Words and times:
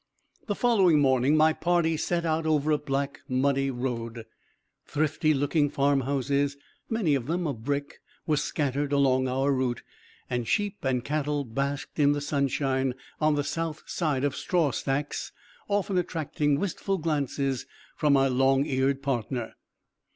The 0.47 0.55
following 0.55 0.99
morning 0.99 1.37
my 1.37 1.53
party 1.53 1.95
set 1.95 2.25
out 2.25 2.47
over 2.47 2.71
a 2.71 2.79
black 2.79 3.19
muddy 3.29 3.69
road. 3.69 4.25
Thrifty 4.87 5.31
looking 5.31 5.69
farm 5.69 6.01
houses, 6.01 6.57
many 6.89 7.13
of 7.13 7.27
them 7.27 7.45
of 7.45 7.63
brick, 7.63 7.99
were 8.25 8.35
scattered 8.37 8.91
along 8.91 9.27
our 9.27 9.51
route, 9.51 9.83
and 10.27 10.47
sheep 10.47 10.77
and 10.83 11.05
cattle 11.05 11.45
basked 11.45 11.99
in 11.99 12.13
the 12.13 12.19
sunshine 12.19 12.95
on 13.19 13.35
the 13.35 13.43
south 13.43 13.83
side 13.87 14.23
of 14.23 14.35
strawstacks, 14.35 15.31
often 15.69 15.99
attracting 15.99 16.57
wistful 16.59 16.97
glances 16.97 17.67
from 17.95 18.13
my 18.13 18.27
long 18.27 18.65
eared 18.65 19.03
partner. 19.03 19.53